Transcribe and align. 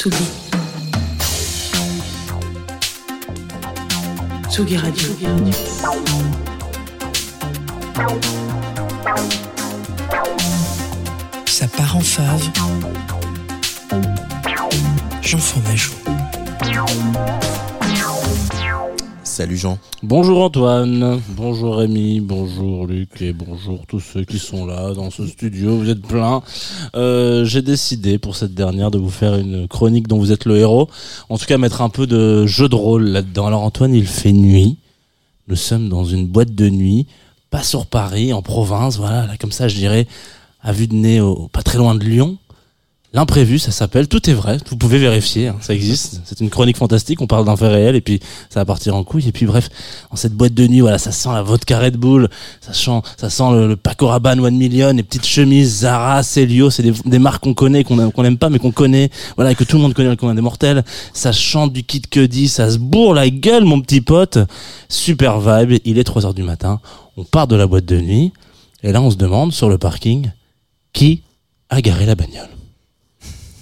Tsugi. 0.00 0.16
Tsugi 4.48 4.76
Radio. 4.78 5.08
Ça 11.44 11.66
part 11.68 11.96
en 11.96 12.00
fave. 12.00 12.48
Jean 15.20 15.36
Fromageau. 15.36 15.92
Salut 19.40 19.56
Jean. 19.56 19.78
Bonjour 20.02 20.42
Antoine, 20.42 21.18
bonjour 21.30 21.76
Rémi, 21.76 22.20
bonjour 22.20 22.86
Luc 22.86 23.22
et 23.22 23.32
bonjour 23.32 23.86
tous 23.88 24.00
ceux 24.00 24.22
qui 24.22 24.38
sont 24.38 24.66
là 24.66 24.92
dans 24.92 25.10
ce 25.10 25.26
studio. 25.26 25.78
Vous 25.78 25.88
êtes 25.88 26.02
plein. 26.02 26.42
Euh, 26.94 27.46
J'ai 27.46 27.62
décidé 27.62 28.18
pour 28.18 28.36
cette 28.36 28.52
dernière 28.52 28.90
de 28.90 28.98
vous 28.98 29.08
faire 29.08 29.36
une 29.36 29.66
chronique 29.66 30.08
dont 30.08 30.18
vous 30.18 30.30
êtes 30.30 30.44
le 30.44 30.58
héros. 30.58 30.90
En 31.30 31.38
tout 31.38 31.46
cas, 31.46 31.56
mettre 31.56 31.80
un 31.80 31.88
peu 31.88 32.06
de 32.06 32.44
jeu 32.44 32.68
de 32.68 32.74
rôle 32.74 33.04
là-dedans. 33.04 33.46
Alors 33.46 33.62
Antoine, 33.62 33.94
il 33.94 34.06
fait 34.06 34.32
nuit. 34.32 34.76
Nous 35.48 35.56
sommes 35.56 35.88
dans 35.88 36.04
une 36.04 36.26
boîte 36.26 36.54
de 36.54 36.68
nuit, 36.68 37.06
pas 37.48 37.62
sur 37.62 37.86
Paris, 37.86 38.34
en 38.34 38.42
province. 38.42 38.98
Voilà, 38.98 39.24
là, 39.24 39.38
comme 39.38 39.52
ça, 39.52 39.68
je 39.68 39.74
dirais, 39.74 40.06
à 40.62 40.72
vue 40.72 40.86
de 40.86 40.94
nez, 40.94 41.18
pas 41.50 41.62
très 41.62 41.78
loin 41.78 41.94
de 41.94 42.04
Lyon. 42.04 42.36
L'imprévu, 43.12 43.58
ça 43.58 43.72
s'appelle. 43.72 44.06
Tout 44.06 44.30
est 44.30 44.32
vrai. 44.32 44.58
Vous 44.68 44.76
pouvez 44.76 44.98
vérifier. 44.98 45.48
hein, 45.48 45.56
ça 45.60 45.74
existe. 45.74 46.20
C'est 46.24 46.38
une 46.38 46.48
chronique 46.48 46.76
fantastique. 46.76 47.20
On 47.20 47.26
parle 47.26 47.44
d'un 47.44 47.56
fait 47.56 47.66
réel 47.66 47.96
et 47.96 48.00
puis 48.00 48.20
ça 48.48 48.60
va 48.60 48.64
partir 48.64 48.94
en 48.94 49.02
couille. 49.02 49.26
Et 49.26 49.32
puis 49.32 49.46
bref, 49.46 49.68
dans 50.10 50.16
cette 50.16 50.32
boîte 50.32 50.54
de 50.54 50.64
nuit, 50.68 50.78
voilà, 50.80 50.98
ça 50.98 51.10
sent 51.10 51.30
la 51.32 51.42
vodka 51.42 51.80
Red 51.80 51.96
Bull. 51.96 52.28
Ça 52.60 52.72
sent, 52.72 53.02
ça 53.16 53.28
sent 53.28 53.50
le, 53.50 53.66
le 53.66 53.76
Paco 53.76 54.06
One 54.06 54.56
Million, 54.56 54.92
les 54.92 55.02
petites 55.02 55.26
chemises 55.26 55.80
Zara, 55.80 56.22
Celio. 56.22 56.70
C'est 56.70 56.84
des, 57.04 57.18
marques 57.18 57.42
qu'on 57.42 57.54
connaît, 57.54 57.82
qu'on 57.82 58.12
qu'on 58.12 58.22
n'aime 58.22 58.38
pas, 58.38 58.48
mais 58.48 58.60
qu'on 58.60 58.70
connaît. 58.70 59.10
Voilà, 59.34 59.50
et 59.50 59.54
que 59.56 59.64
tout 59.64 59.76
le 59.76 59.82
monde 59.82 59.94
connaît 59.94 60.10
le 60.10 60.16
commun 60.16 60.36
des 60.36 60.40
mortels. 60.40 60.84
Ça 61.12 61.32
chante 61.32 61.72
du 61.72 61.82
Kid 61.82 62.08
Cudi. 62.08 62.46
Ça 62.46 62.70
se 62.70 62.78
bourre 62.78 63.14
la 63.14 63.28
gueule, 63.28 63.64
mon 63.64 63.80
petit 63.80 64.02
pote. 64.02 64.38
Super 64.88 65.40
vibe. 65.40 65.80
Il 65.84 65.98
est 65.98 66.04
3 66.04 66.26
heures 66.26 66.34
du 66.34 66.44
matin. 66.44 66.80
On 67.16 67.24
part 67.24 67.48
de 67.48 67.56
la 67.56 67.66
boîte 67.66 67.86
de 67.86 68.00
nuit. 68.00 68.32
Et 68.84 68.92
là, 68.92 69.02
on 69.02 69.10
se 69.10 69.16
demande 69.16 69.52
sur 69.52 69.68
le 69.68 69.78
parking 69.78 70.30
qui 70.92 71.22
a 71.70 71.80
garé 71.80 72.06
la 72.06 72.14
bagnole? 72.14 72.59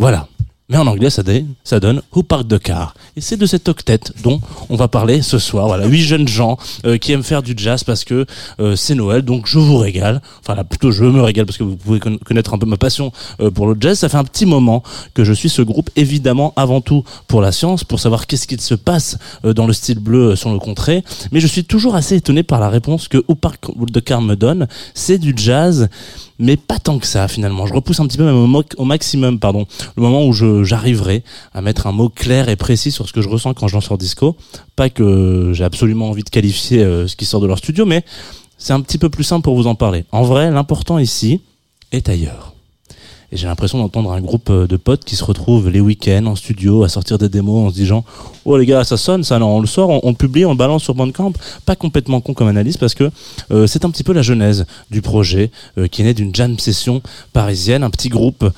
Voilà. 0.00 0.29
Mais 0.70 0.76
en 0.76 0.86
anglais, 0.86 1.10
ça 1.10 1.24
donne, 1.24 1.48
ça 1.64 1.80
donne 1.80 2.00
Who 2.14 2.22
Parked 2.22 2.48
the 2.48 2.62
Car. 2.62 2.94
Et 3.16 3.20
c'est 3.20 3.36
de 3.36 3.44
cette 3.44 3.68
octet 3.68 3.98
dont 4.22 4.40
on 4.68 4.76
va 4.76 4.86
parler 4.86 5.20
ce 5.20 5.38
soir. 5.40 5.66
Voilà, 5.66 5.86
huit 5.86 6.02
jeunes 6.02 6.28
gens 6.28 6.56
euh, 6.86 6.96
qui 6.96 7.10
aiment 7.10 7.24
faire 7.24 7.42
du 7.42 7.54
jazz 7.56 7.82
parce 7.82 8.04
que 8.04 8.24
euh, 8.60 8.76
c'est 8.76 8.94
Noël, 8.94 9.22
donc 9.22 9.46
je 9.46 9.58
vous 9.58 9.78
régale. 9.78 10.22
Enfin, 10.40 10.54
là, 10.54 10.62
plutôt 10.62 10.92
je 10.92 11.04
me 11.04 11.20
régale 11.22 11.44
parce 11.44 11.58
que 11.58 11.64
vous 11.64 11.74
pouvez 11.76 11.98
con- 11.98 12.18
connaître 12.24 12.54
un 12.54 12.58
peu 12.58 12.66
ma 12.66 12.76
passion 12.76 13.10
euh, 13.40 13.50
pour 13.50 13.66
le 13.66 13.76
jazz. 13.80 13.98
Ça 13.98 14.08
fait 14.08 14.16
un 14.16 14.24
petit 14.24 14.46
moment 14.46 14.84
que 15.12 15.24
je 15.24 15.32
suis 15.32 15.48
ce 15.48 15.60
groupe, 15.62 15.90
évidemment, 15.96 16.52
avant 16.54 16.80
tout 16.80 17.02
pour 17.26 17.42
la 17.42 17.50
science, 17.50 17.82
pour 17.82 17.98
savoir 17.98 18.28
qu'est-ce 18.28 18.46
qu'il 18.46 18.60
se 18.60 18.76
passe 18.76 19.18
euh, 19.44 19.52
dans 19.52 19.66
le 19.66 19.72
style 19.72 19.98
bleu 19.98 20.30
euh, 20.30 20.36
sur 20.36 20.52
le 20.52 20.60
contrée. 20.60 21.02
Mais 21.32 21.40
je 21.40 21.48
suis 21.48 21.64
toujours 21.64 21.96
assez 21.96 22.14
étonné 22.14 22.44
par 22.44 22.60
la 22.60 22.68
réponse 22.68 23.08
que 23.08 23.18
Who 23.28 23.34
Parked 23.34 23.92
the 23.92 24.00
Car 24.00 24.22
me 24.22 24.36
donne. 24.36 24.68
C'est 24.94 25.18
du 25.18 25.34
jazz 25.36 25.88
mais 26.42 26.56
pas 26.56 26.78
tant 26.78 26.98
que 26.98 27.06
ça 27.06 27.28
finalement. 27.28 27.66
Je 27.66 27.74
repousse 27.74 28.00
un 28.00 28.06
petit 28.06 28.16
peu 28.16 28.24
même 28.24 28.54
au, 28.54 28.62
au 28.78 28.84
maximum, 28.84 29.38
pardon, 29.38 29.66
le 29.96 30.02
moment 30.02 30.24
où 30.24 30.32
je 30.32 30.59
j'arriverai 30.64 31.22
à 31.52 31.62
mettre 31.62 31.86
un 31.86 31.92
mot 31.92 32.08
clair 32.08 32.48
et 32.48 32.56
précis 32.56 32.92
sur 32.92 33.08
ce 33.08 33.12
que 33.12 33.20
je 33.20 33.28
ressens 33.28 33.54
quand 33.54 33.68
je 33.68 33.74
lance 33.74 33.84
sur 33.84 33.98
disco. 33.98 34.36
Pas 34.76 34.90
que 34.90 35.50
j'ai 35.52 35.64
absolument 35.64 36.10
envie 36.10 36.24
de 36.24 36.30
qualifier 36.30 36.82
euh, 36.82 37.06
ce 37.06 37.16
qui 37.16 37.24
sort 37.24 37.40
de 37.40 37.46
leur 37.46 37.58
studio, 37.58 37.86
mais 37.86 38.04
c'est 38.58 38.72
un 38.72 38.80
petit 38.80 38.98
peu 38.98 39.08
plus 39.08 39.24
simple 39.24 39.42
pour 39.42 39.56
vous 39.56 39.66
en 39.66 39.74
parler. 39.74 40.04
En 40.12 40.22
vrai, 40.22 40.50
l'important 40.50 40.98
ici 40.98 41.40
est 41.92 42.08
ailleurs. 42.08 42.49
Et 43.32 43.36
j'ai 43.36 43.46
l'impression 43.46 43.78
d'entendre 43.78 44.12
un 44.12 44.20
groupe 44.20 44.50
euh, 44.50 44.66
de 44.66 44.76
potes 44.76 45.04
qui 45.04 45.16
se 45.16 45.24
retrouvent 45.24 45.68
les 45.68 45.80
week-ends 45.80 46.26
en 46.26 46.34
studio 46.36 46.82
à 46.82 46.88
sortir 46.88 47.18
des 47.18 47.28
démos 47.28 47.68
en 47.68 47.70
se 47.70 47.74
disant 47.74 48.04
Oh 48.44 48.56
les 48.56 48.66
gars, 48.66 48.84
ça 48.84 48.96
sonne, 48.96 49.22
ça, 49.22 49.38
non, 49.38 49.56
on 49.56 49.60
le 49.60 49.66
sort, 49.66 50.04
on, 50.04 50.14
publie, 50.14 50.44
on 50.44 50.54
balance 50.54 50.82
sur 50.82 50.94
Bandcamp. 50.94 51.32
Pas 51.66 51.76
complètement 51.76 52.20
con 52.20 52.34
comme 52.34 52.48
analyse 52.48 52.76
parce 52.76 52.94
que 52.94 53.10
euh, 53.50 53.66
c'est 53.66 53.84
un 53.84 53.90
petit 53.90 54.02
peu 54.02 54.12
la 54.12 54.22
genèse 54.22 54.66
du 54.90 55.02
projet 55.02 55.50
euh, 55.78 55.86
qui 55.86 56.02
est 56.02 56.04
né 56.04 56.14
d'une 56.14 56.34
jam 56.34 56.58
session 56.58 57.02
parisienne, 57.32 57.84
un 57.84 57.90
petit 57.90 58.08
groupe 58.08 58.50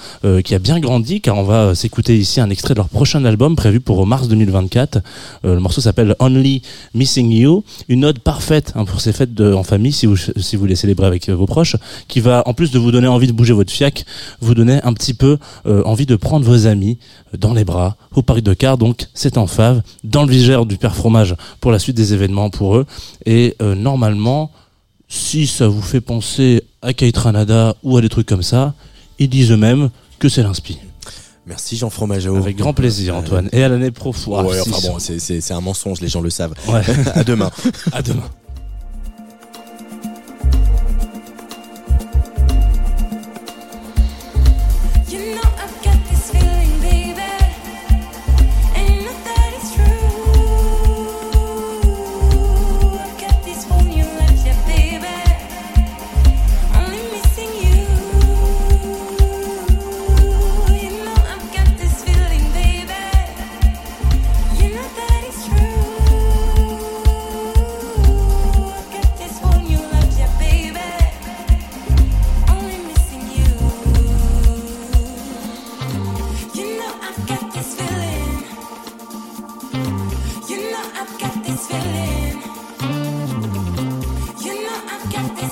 qui 0.44 0.54
a 0.54 0.58
bien 0.58 0.78
grandi 0.80 1.20
car 1.20 1.36
on 1.36 1.42
va 1.42 1.74
s'écouter 1.74 2.16
ici 2.16 2.40
un 2.40 2.50
extrait 2.50 2.74
de 2.74 2.78
leur 2.78 2.88
prochain 2.88 3.24
album 3.24 3.56
prévu 3.56 3.80
pour 3.80 4.06
mars 4.06 4.28
2024. 4.28 4.98
Euh, 5.44 5.54
le 5.54 5.60
morceau 5.60 5.80
s'appelle 5.80 6.14
Only 6.18 6.62
Missing 6.94 7.30
You, 7.30 7.64
une 7.88 8.04
ode 8.04 8.20
parfaite 8.20 8.72
hein, 8.74 8.84
pour 8.84 9.00
ces 9.00 9.12
fêtes 9.12 9.34
de, 9.34 9.52
en 9.52 9.62
famille 9.62 9.92
si 9.92 10.06
vous, 10.06 10.16
si 10.16 10.56
vous 10.56 10.66
les 10.66 10.76
célébrez 10.76 11.06
avec 11.06 11.28
vos 11.28 11.46
proches, 11.46 11.76
qui 12.08 12.20
va 12.20 12.42
en 12.46 12.54
plus 12.54 12.70
de 12.70 12.78
vous 12.78 12.92
donner 12.92 13.08
envie 13.08 13.26
de 13.26 13.32
bouger 13.32 13.52
votre 13.52 13.72
fiac, 13.72 14.04
vous 14.40 14.54
un 14.70 14.92
petit 14.92 15.14
peu 15.14 15.38
euh, 15.66 15.82
envie 15.84 16.06
de 16.06 16.16
prendre 16.16 16.44
vos 16.44 16.66
amis 16.66 16.98
euh, 17.34 17.36
dans 17.38 17.54
les 17.54 17.64
bras 17.64 17.96
au 18.14 18.22
parc 18.22 18.40
de 18.40 18.54
car. 18.54 18.78
Donc 18.78 19.06
c'est 19.14 19.38
en 19.38 19.46
fave, 19.46 19.82
dans 20.04 20.24
le 20.24 20.30
vigère 20.30 20.66
du 20.66 20.76
père 20.76 20.94
fromage 20.94 21.34
pour 21.60 21.72
la 21.72 21.78
suite 21.78 21.96
des 21.96 22.14
événements 22.14 22.50
pour 22.50 22.76
eux. 22.76 22.86
Et 23.26 23.56
euh, 23.62 23.74
normalement, 23.74 24.50
si 25.08 25.46
ça 25.46 25.68
vous 25.68 25.82
fait 25.82 26.00
penser 26.00 26.62
à 26.80 26.92
Kate 26.92 27.16
Ranada 27.16 27.74
ou 27.82 27.96
à 27.96 28.00
des 28.00 28.08
trucs 28.08 28.26
comme 28.28 28.42
ça, 28.42 28.74
ils 29.18 29.28
disent 29.28 29.50
eux-mêmes 29.50 29.90
que 30.18 30.28
c'est 30.28 30.42
l'inspi. 30.42 30.78
Merci 31.46 31.76
Jean 31.76 31.90
Fromageau. 31.90 32.36
Avec 32.36 32.56
grand 32.56 32.72
plaisir, 32.72 33.16
Antoine. 33.16 33.48
Et 33.52 33.64
à 33.64 33.68
l'année 33.68 33.90
pro. 33.90 34.14
Ouais, 34.28 34.60
enfin 34.60 34.88
bon, 34.88 34.98
c'est- 34.98 35.50
un 35.50 35.60
mensonge, 35.60 36.00
les 36.00 36.08
gens 36.08 36.20
le 36.20 36.30
savent. 36.30 36.54
Ouais. 36.68 36.82
à 37.14 37.24
demain. 37.24 37.50
à 37.92 38.00
demain. 38.02 38.22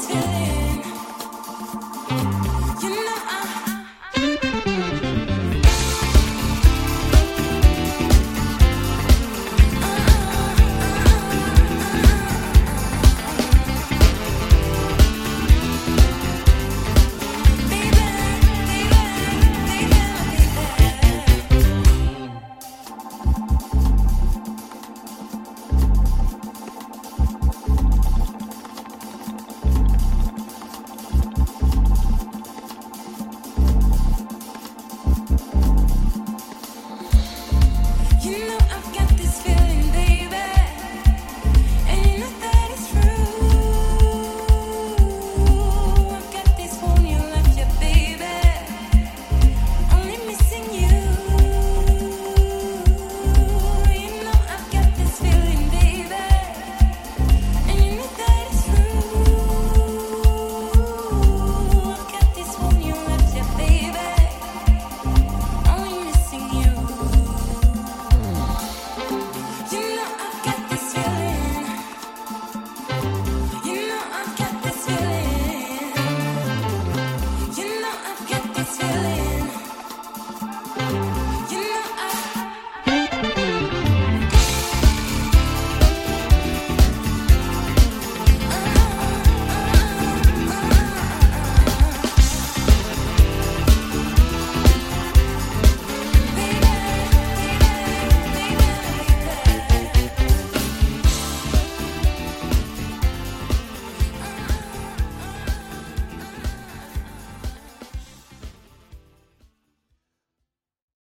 It's 0.03 0.70